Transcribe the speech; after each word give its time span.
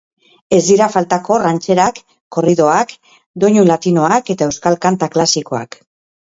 Ez 0.55 0.61
dira 0.69 0.87
faltako 0.93 1.37
rantxerak, 1.43 2.01
korridoak, 2.37 2.97
doinu 3.45 3.69
latinoak 3.71 4.35
eta 4.37 4.51
euskal 4.51 4.81
kanta 4.89 5.15
klasikoak. 5.19 5.83